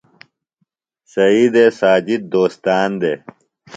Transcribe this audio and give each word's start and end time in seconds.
سعیدے 1.13 1.65
ساجد 1.79 2.21
دوستان 2.33 2.89
دےۡ۔ 3.01 3.19